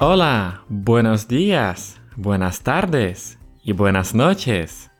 [0.00, 4.90] Hola, buenos días, buenas tardes y buenas noches.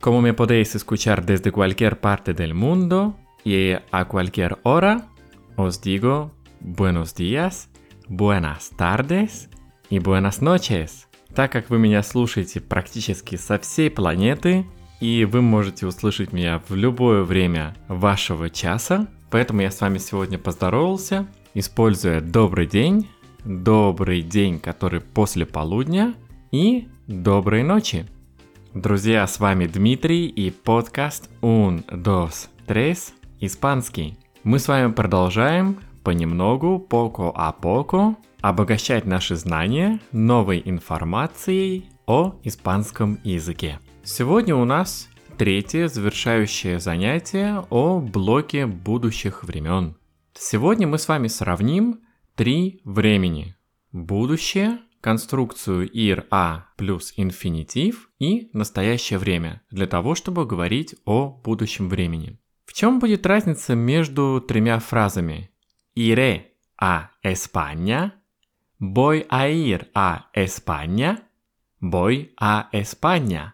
[0.00, 5.08] Como me podéis escuchar desde cualquier parte del mundo y a cualquier hora,
[5.56, 6.30] os digo
[6.60, 7.68] buenos días,
[8.08, 9.50] buenas tardes
[9.90, 11.08] и buenas noches.
[11.34, 14.64] Так как вы меня слушаете практически со всей планеты,
[14.99, 20.37] и вы можете услышать меня в любое время вашего часа, поэтому я с вами сегодня
[20.37, 23.07] поздоровался, используя добрый день,
[23.45, 26.13] добрый день, который после полудня
[26.51, 28.05] и доброй ночи.
[28.73, 34.17] Друзья, с вами Дмитрий и подкаст Un, Dos, Tres, испанский.
[34.43, 43.19] Мы с вами продолжаем понемногу, поко а поко, обогащать наши знания новой информацией о испанском
[43.23, 43.79] языке.
[44.03, 49.97] Сегодня у нас третье завершающее занятие о блоке будущих времен.
[50.33, 52.01] Сегодня мы с вами сравним
[52.35, 53.55] три времени.
[53.91, 61.89] Будущее, конструкцию ir a плюс инфинитив и настоящее время для того, чтобы говорить о будущем
[61.89, 62.39] времени.
[62.65, 65.51] В чем будет разница между тремя фразами?
[65.95, 68.13] Iré a España,
[68.79, 71.19] voy a ir a España,
[71.81, 73.53] voy a España.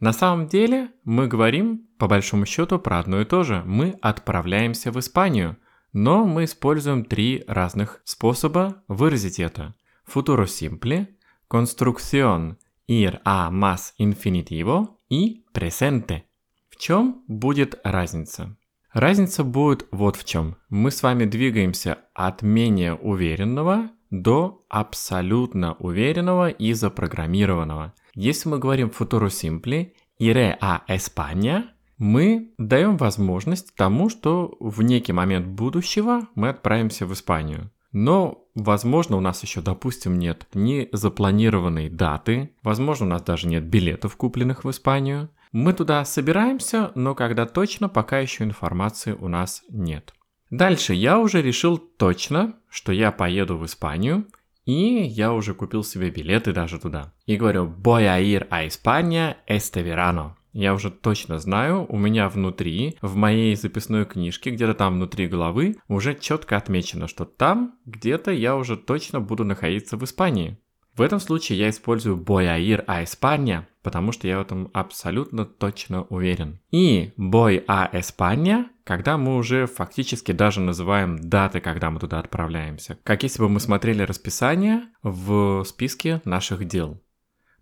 [0.00, 3.62] На самом деле мы говорим по большому счету про одно и то же.
[3.64, 5.56] Мы отправляемся в Испанию–
[5.98, 9.74] но мы используем три разных способа выразить это.
[10.06, 11.06] Futuro simple,
[11.48, 16.24] construcción ir a más infinitivo и presente.
[16.68, 18.54] В чем будет разница?
[18.92, 20.56] Разница будет вот в чем.
[20.68, 27.94] Мы с вами двигаемся от менее уверенного до абсолютно уверенного и запрограммированного.
[28.16, 31.66] Если мы говорим futuro simple, iré a España,
[31.98, 37.70] мы даем возможность тому, что в некий момент будущего мы отправимся в Испанию.
[37.92, 43.64] Но, возможно, у нас еще, допустим, нет ни запланированной даты, возможно, у нас даже нет
[43.64, 45.28] билетов, купленных в Испанию.
[45.52, 50.14] Мы туда собираемся, но когда точно, пока еще информации у нас нет.
[50.48, 54.24] Дальше я уже решил точно, что я поеду в Испанию,
[54.66, 57.14] и я уже купил себе билеты даже туда.
[57.24, 63.14] И говорю, ir a España este verano я уже точно знаю, у меня внутри, в
[63.14, 68.78] моей записной книжке, где-то там внутри головы, уже четко отмечено, что там где-то я уже
[68.78, 70.58] точно буду находиться в Испании.
[70.94, 76.04] В этом случае я использую ir a España, потому что я в этом абсолютно точно
[76.04, 76.58] уверен.
[76.70, 82.96] И voy a España, когда мы уже фактически даже называем даты, когда мы туда отправляемся.
[83.02, 87.02] Как если бы мы смотрели расписание в списке наших дел.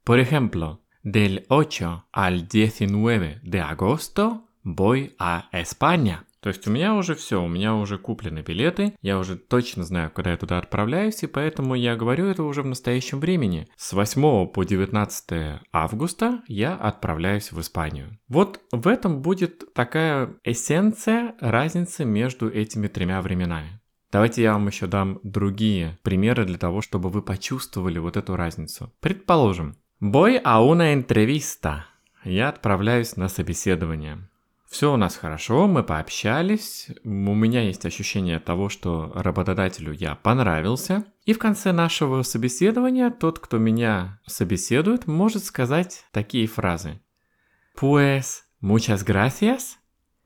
[0.05, 6.25] Por ejemplo, Del 8 al 19 de agosto voy a España.
[6.45, 10.11] То есть у меня уже все, у меня уже куплены билеты, я уже точно знаю,
[10.11, 13.67] куда я туда отправляюсь, и поэтому я говорю это уже в настоящем времени.
[13.79, 18.19] С 8 по 19 августа я отправляюсь в Испанию.
[18.29, 23.81] Вот в этом будет такая эссенция разницы между этими тремя временами.
[24.13, 28.93] Давайте я вам еще дам другие примеры для того, чтобы вы почувствовали вот эту разницу.
[29.01, 31.85] Предположим, a una entrevista.
[32.23, 34.29] Я отправляюсь на собеседование.
[34.75, 41.05] Все у нас хорошо, мы пообщались, у меня есть ощущение того, что работодателю я понравился.
[41.25, 47.01] И в конце нашего собеседования тот, кто меня собеседует, может сказать такие фразы.
[47.81, 49.77] Pues, muchas gracias,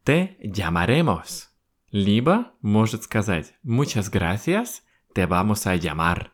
[0.03, 1.48] te llamaremos.
[1.92, 4.80] Либо может сказать muchas gracias,
[5.15, 6.28] te vamos a llamar.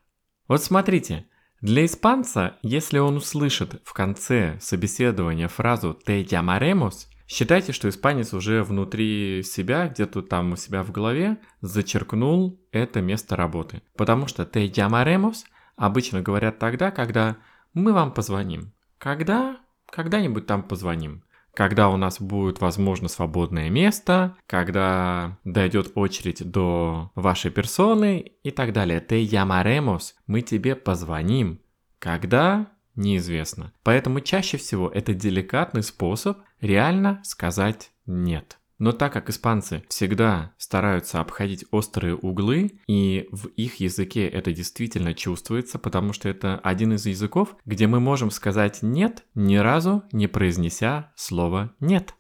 [0.46, 1.26] Вот смотрите,
[1.60, 8.62] для испанца, если он услышит в конце собеседования фразу «te llamaremos», считайте, что испанец уже
[8.62, 13.82] внутри себя, где-то там у себя в голове, зачеркнул это место работы.
[13.96, 15.44] Потому что «te llamaremos»
[15.76, 17.36] обычно говорят тогда, когда
[17.72, 18.72] мы вам позвоним.
[18.98, 19.58] Когда?
[19.90, 27.50] Когда-нибудь там позвоним когда у нас будет, возможно, свободное место, когда дойдет очередь до вашей
[27.50, 29.00] персоны и так далее.
[29.00, 31.60] Te llamaremos, мы тебе позвоним.
[31.98, 32.66] Когда?
[32.96, 33.72] Неизвестно.
[33.82, 38.58] Поэтому чаще всего это деликатный способ реально сказать «нет».
[38.78, 45.14] Но так как испанцы всегда стараются обходить острые углы, и в их языке это действительно
[45.14, 50.26] чувствуется, потому что это один из языков, где мы можем сказать «нет», ни разу не
[50.26, 52.14] произнеся слово «нет».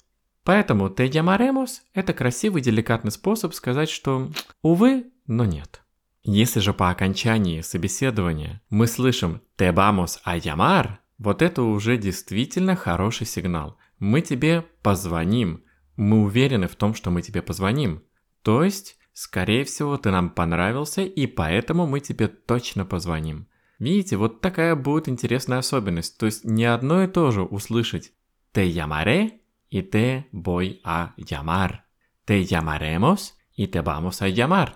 [0.44, 4.30] Поэтому «te llamaremos»— это красивый деликатный способ сказать, что
[4.62, 5.82] «увы, но нет».
[6.22, 12.76] Если же по окончании собеседования мы слышим «te vamos a llamar», вот это уже действительно
[12.76, 15.64] хороший сигнал– мы тебе позвоним.
[15.96, 18.02] Мы уверены в том, что мы тебе позвоним.
[18.42, 23.48] То есть, скорее всего, ты нам понравился, и поэтому мы тебе точно позвоним.
[23.78, 26.18] Видите, вот такая будет интересная особенность.
[26.18, 28.12] То есть не одно и то же услышать
[28.52, 29.40] «te llamaré»
[29.70, 31.78] и «te voy a llamar».
[32.26, 34.74] «Te llamaremos» и «te vamos a llamar».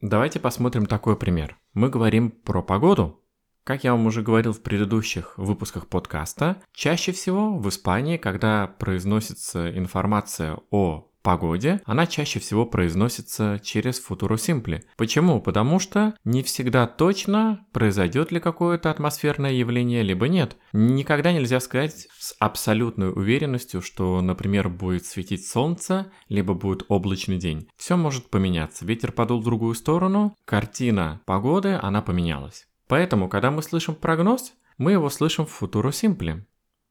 [0.00, 1.58] Давайте посмотрим такой пример.
[1.74, 3.24] Мы говорим про погоду.
[3.68, 9.76] Как я вам уже говорил в предыдущих выпусках подкаста, чаще всего в Испании, когда произносится
[9.76, 14.84] информация о погоде, она чаще всего произносится через футуру симпли.
[14.96, 15.42] Почему?
[15.42, 20.56] Потому что не всегда точно, произойдет ли какое-то атмосферное явление, либо нет.
[20.72, 27.68] Никогда нельзя сказать с абсолютной уверенностью, что, например, будет светить солнце, либо будет облачный день.
[27.76, 28.86] Все может поменяться.
[28.86, 32.67] Ветер подул в другую сторону, картина погоды, она поменялась.
[32.88, 36.46] Поэтому, когда мы слышим прогноз, мы его слышим в футуру симпле.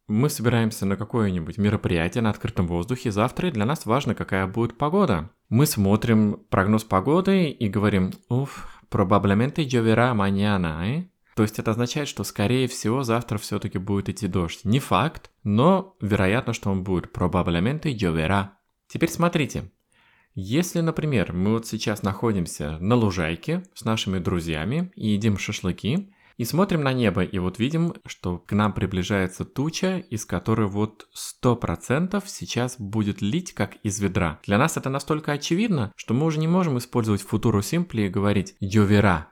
[0.07, 4.77] Мы собираемся на какое-нибудь мероприятие на открытом воздухе завтра, и для нас важно, какая будет
[4.77, 5.31] погода.
[5.49, 11.09] Мы смотрим прогноз погоды и говорим, уф, probablemente lloverá mañana, eh?
[11.35, 14.61] То есть это означает, что скорее всего завтра все-таки будет идти дождь.
[14.63, 17.15] Не факт, но вероятно, что он будет.
[17.15, 18.53] Probablemente lloverá.
[18.87, 19.71] Теперь смотрите,
[20.39, 26.45] если, например, мы вот сейчас находимся на лужайке с нашими друзьями и едим шашлыки, и
[26.45, 31.07] смотрим на небо, и вот видим, что к нам приближается туча, из которой вот
[31.43, 34.39] 100% сейчас будет лить, как из ведра.
[34.45, 38.55] Для нас это настолько очевидно, что мы уже не можем использовать футуру симпли и говорить
[38.59, 39.29] «йовера».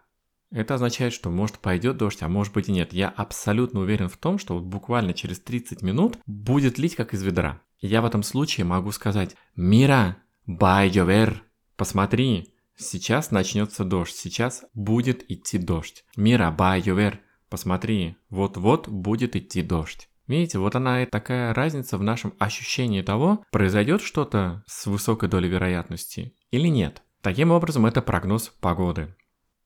[0.50, 2.94] Это означает, что может пойдет дождь, а может быть и нет.
[2.94, 7.22] Я абсолютно уверен в том, что вот буквально через 30 минут будет лить, как из
[7.22, 7.62] ведра.
[7.80, 11.38] я в этом случае могу сказать «Мира, Llover.
[11.76, 16.06] Посмотри, сейчас начнется дождь, сейчас будет идти дождь.
[16.16, 17.20] Мира, llover.
[17.50, 20.10] Посмотри, вот-вот будет идти дождь.
[20.28, 25.50] Видите, вот она и такая разница в нашем ощущении того, произойдет что-то с высокой долей
[25.50, 27.04] вероятности или нет.
[27.22, 29.16] Таким образом, это прогноз погоды.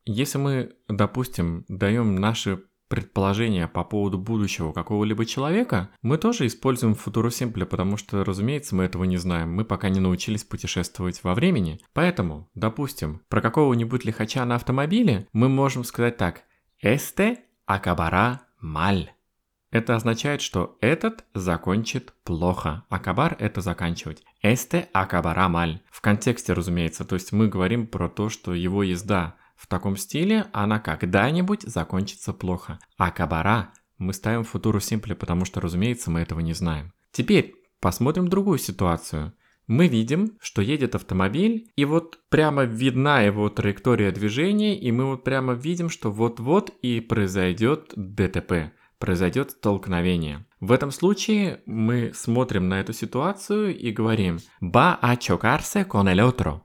[0.06, 7.30] Если мы, допустим, даем наши предположения по поводу будущего какого-либо человека, мы тоже используем футуру
[7.30, 9.54] симпле, потому что, разумеется, мы этого не знаем.
[9.54, 11.80] Мы пока не научились путешествовать во времени.
[11.94, 16.44] Поэтому, допустим, про какого-нибудь лихача на автомобиле мы можем сказать так.
[16.84, 17.38] «Este
[17.68, 19.08] acabará mal».
[19.72, 22.86] Это означает, что этот закончит плохо.
[22.90, 24.24] Акабар– это заканчивать.
[24.42, 25.80] Este acabará mal.
[25.92, 27.06] В контексте, разумеется.
[27.06, 32.32] То есть мы говорим про то, что его езда в таком стиле она когда-нибудь закончится
[32.32, 32.80] плохо.
[32.98, 36.94] А кабара мы ставим футуру симпле, потому что, разумеется, мы этого не знаем.
[37.12, 39.34] Теперь посмотрим другую ситуацию.
[39.68, 45.26] Мы видим, что едет автомобиль, и вот прямо видна его траектория движения, и мы вот
[45.26, 50.46] прямо видим, что вот-вот и произойдет ДТП, произойдет столкновение.
[50.62, 56.20] В этом случае мы смотрим на эту ситуацию и говорим «Va a chocarse con el
[56.20, 56.62] otro».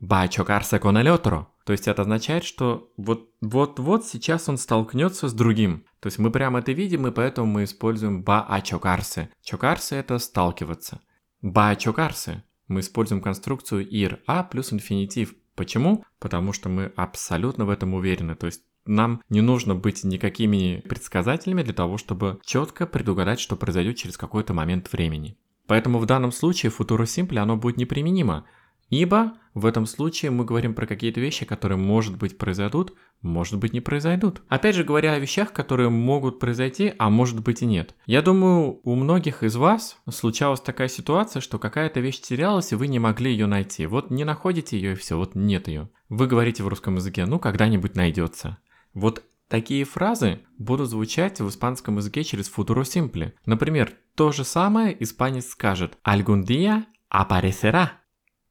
[0.00, 1.53] «Va a chocarse con el otro».
[1.64, 5.84] То есть это означает, что вот-вот сейчас он столкнется с другим.
[6.00, 9.30] То есть мы прямо это видим, и поэтому мы используем ба чокарсы.
[9.42, 11.00] Чокарсы это сталкиваться.
[11.40, 12.44] Ба чокарсы.
[12.68, 15.34] Мы используем конструкцию ir а плюс инфинитив.
[15.54, 16.04] Почему?
[16.18, 18.34] Потому что мы абсолютно в этом уверены.
[18.34, 23.96] То есть нам не нужно быть никакими предсказателями для того, чтобы четко предугадать, что произойдет
[23.96, 25.38] через какой-то момент времени.
[25.66, 28.44] Поэтому в данном случае футуро симпле оно будет неприменимо,
[28.90, 33.72] Ибо в этом случае мы говорим про какие-то вещи, которые, может быть, произойдут, может быть,
[33.72, 34.42] не произойдут.
[34.48, 37.94] Опять же, говоря о вещах, которые могут произойти, а может быть и нет.
[38.06, 42.88] Я думаю, у многих из вас случалась такая ситуация, что какая-то вещь терялась, и вы
[42.88, 43.86] не могли ее найти.
[43.86, 45.88] Вот не находите ее, и все, вот нет ее.
[46.08, 48.58] Вы говорите в русском языке, ну, когда-нибудь найдется.
[48.92, 53.34] Вот Такие фразы будут звучать в испанском языке через futuro simple.
[53.44, 57.90] Например, то же самое испанец скажет «algún día aparecerá»,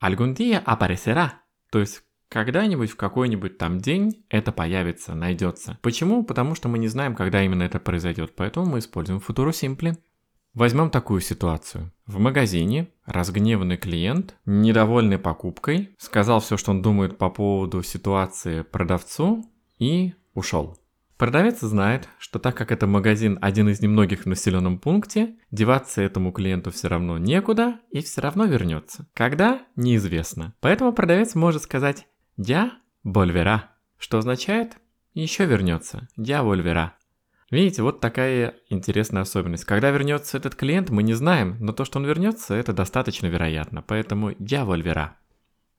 [0.03, 1.43] Algún día aparecerá.
[1.71, 5.79] То есть когда-нибудь в какой-нибудь там день это появится, найдется.
[5.81, 6.25] Почему?
[6.25, 9.97] Потому что мы не знаем, когда именно это произойдет, поэтому мы используем футуру симпли.
[10.53, 11.93] Возьмем такую ситуацию.
[12.05, 19.49] В магазине разгневанный клиент, недовольный покупкой, сказал все, что он думает по поводу ситуации продавцу
[19.79, 20.77] и ушел.
[21.23, 26.33] Продавец знает, что так как это магазин один из немногих в населенном пункте, деваться этому
[26.33, 29.07] клиенту все равно некуда и все равно вернется.
[29.13, 29.61] Когда?
[29.77, 30.53] Неизвестно.
[30.59, 32.73] Поэтому продавец может сказать «Я
[33.05, 34.75] вольвера», что означает
[35.13, 36.97] «еще вернется, я вольвера».
[37.49, 39.63] Видите, вот такая интересная особенность.
[39.63, 43.81] Когда вернется этот клиент, мы не знаем, но то, что он вернется, это достаточно вероятно,
[43.81, 45.15] поэтому я вольвера.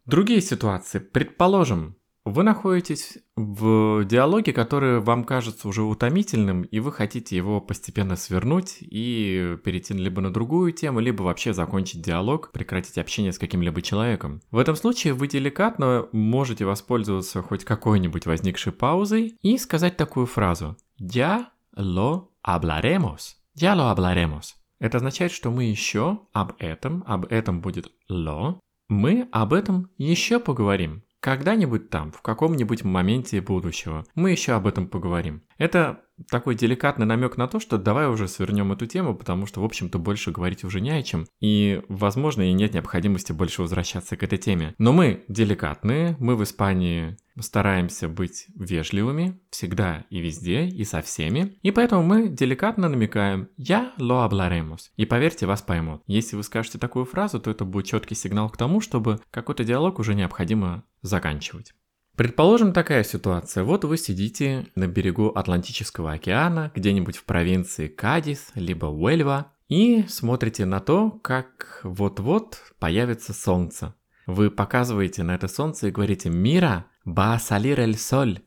[0.07, 1.01] Другие ситуации.
[1.01, 8.17] Предположим, вы находитесь в диалоге, который вам кажется уже утомительным, и вы хотите его постепенно
[8.17, 13.83] свернуть и перейти либо на другую тему, либо вообще закончить диалог, прекратить общение с каким-либо
[13.83, 14.41] человеком.
[14.51, 20.77] В этом случае вы деликатно можете воспользоваться хоть какой-нибудь возникшей паузой и сказать такую фразу
[20.99, 23.35] «Я lo hablaremos».
[23.55, 24.55] «Ya lo hablaremos».
[24.81, 30.41] Это означает, что мы еще об этом, об этом будет lo, мы об этом еще
[30.41, 31.03] поговорим.
[31.25, 35.43] Когда-нибудь там, в каком-нибудь моменте будущего, мы еще об этом поговорим.
[35.57, 39.65] Это такой деликатный намек на то, что давай уже свернем эту тему, потому что, в
[39.65, 41.25] общем-то, больше говорить уже не о чем.
[41.41, 44.75] И, возможно, и нет необходимости больше возвращаться к этой теме.
[44.77, 51.59] Но мы деликатные, мы в Испании стараемся быть вежливыми всегда и везде, и со всеми.
[51.63, 54.91] И поэтому мы деликатно намекаем «Я lo hablaremos».
[54.97, 56.03] И поверьте, вас поймут.
[56.07, 59.99] Если вы скажете такую фразу, то это будет четкий сигнал к тому, чтобы какой-то диалог
[59.99, 61.75] уже необходимо заканчивать.
[62.17, 63.65] Предположим такая ситуация.
[63.65, 70.65] Вот вы сидите на берегу Атлантического океана, где-нибудь в провинции Кадис, либо Уэльва, и смотрите
[70.65, 73.95] на то, как вот-вот появится солнце.
[74.27, 78.41] Вы показываете на это солнце и говорите «Мира, ба салир эль соль».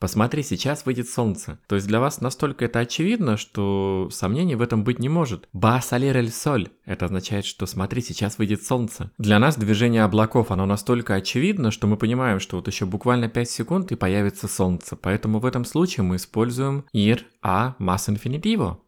[0.00, 1.60] Посмотри, сейчас выйдет солнце.
[1.68, 5.46] То есть для вас настолько это очевидно, что сомнений в этом быть не может.
[5.52, 6.68] Ба салир эль соль.
[6.86, 9.10] Это означает, что смотри, сейчас выйдет солнце.
[9.18, 13.50] Для нас движение облаков, оно настолько очевидно, что мы понимаем, что вот еще буквально 5
[13.50, 14.96] секунд и появится солнце.
[14.96, 18.78] Поэтому в этом случае мы используем ir a más infinitivo.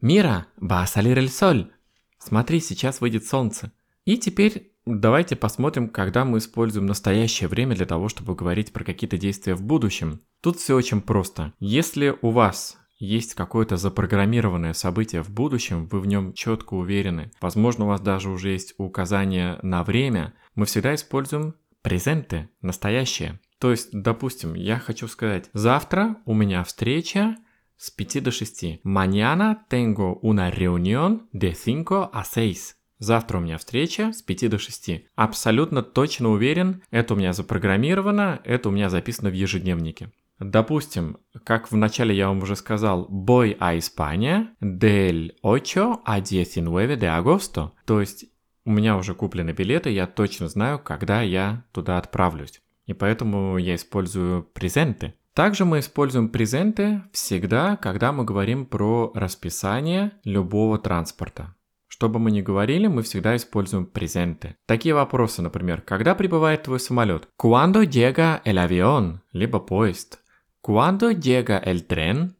[0.00, 1.72] Мира, ба салир эль соль.
[2.20, 3.72] Смотри, сейчас выйдет солнце.
[4.04, 9.16] И теперь Давайте посмотрим, когда мы используем настоящее время для того, чтобы говорить про какие-то
[9.16, 10.20] действия в будущем.
[10.40, 11.52] Тут все очень просто.
[11.60, 17.84] Если у вас есть какое-то запрограммированное событие в будущем, вы в нем четко уверены, возможно,
[17.84, 23.38] у вас даже уже есть указание на время, мы всегда используем презенты, настоящее.
[23.60, 27.36] То есть, допустим, я хочу сказать, завтра у меня встреча
[27.76, 28.80] с 5 до 6.
[28.82, 32.79] Mañana tengo una reunión de 5 a 6.
[33.00, 35.06] Завтра у меня встреча с 5 до 6.
[35.16, 40.12] Абсолютно точно уверен, это у меня запрограммировано, это у меня записано в ежедневнике.
[40.38, 46.98] Допустим, как в начале я вам уже сказал, voy a España del 8 a 19
[46.98, 47.70] de agosto.
[47.86, 48.26] То есть
[48.64, 52.60] у меня уже куплены билеты, я точно знаю, когда я туда отправлюсь.
[52.86, 55.14] И поэтому я использую презенты.
[55.34, 61.54] Также мы используем презенты всегда, когда мы говорим про расписание любого транспорта.
[62.00, 64.56] Что бы мы ни говорили, мы всегда используем презенты.
[64.64, 67.28] Такие вопросы, например, когда прибывает твой самолет?
[67.38, 69.18] Cuando llega el avión?
[69.34, 70.18] Либо поезд.
[70.62, 72.30] Cuando llega el tren?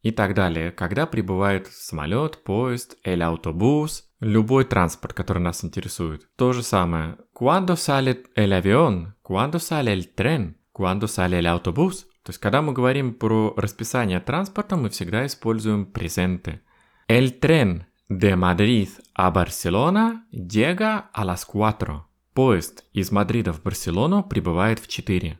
[0.00, 0.70] И так далее.
[0.72, 6.26] Когда прибывает самолет, поезд, el autobús, любой транспорт, который нас интересует.
[6.36, 7.18] То же самое.
[7.34, 9.12] Cuando sale el avión?
[9.22, 10.54] Cuando sale el tren?
[10.72, 12.06] Cuando sale el autobús?
[12.22, 16.62] То есть, когда мы говорим про расписание транспорта, мы всегда используем презенты.
[17.06, 22.04] El tren De Madrid a Barcelona llega a las 4.
[22.34, 25.38] Поезд из Мадрида в Барселону прибывает в 4.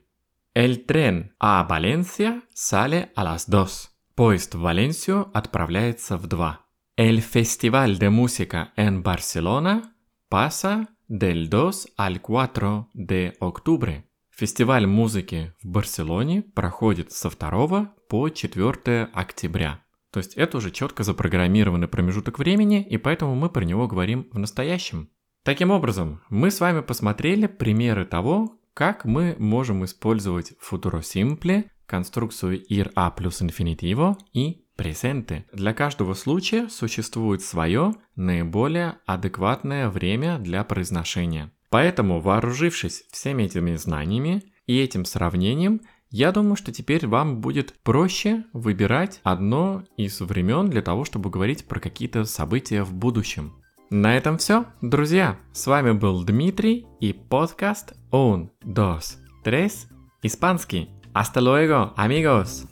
[0.55, 3.91] El tren a Valencia sale a las 2.
[4.15, 6.59] Поезд в Валенсию отправляется в 2.
[6.97, 9.95] El Festival de Música en Barcelona
[10.31, 14.05] pasa del 2 al 4 de octubre.
[14.31, 19.84] Фестиваль музыки в Барселоне проходит со 2 по 4 октября.
[20.15, 24.39] То есть это уже четко запрограммированный промежуток времени, и поэтому мы про него говорим в
[24.39, 25.11] настоящем.
[25.43, 32.65] Таким образом, мы с вами посмотрели примеры того, как мы можем использовать Futuro Simple, конструкцию
[32.65, 35.47] ir a плюс infinitivo и презенты.
[35.53, 41.51] Для каждого случая существует свое наиболее адекватное время для произношения.
[41.71, 45.81] Поэтому, вооружившись всеми этими знаниями и этим сравнением,
[46.15, 51.67] я думаю, что теперь вам будет проще выбирать одно из времен для того, чтобы говорить
[51.67, 53.55] про какие-то события в будущем.
[53.91, 55.37] На этом все, друзья.
[55.53, 59.89] С вами был Дмитрий и подкаст Un, Dos, Tres,
[60.23, 60.89] Испанский.
[61.13, 62.65] Hasta luego, amigos!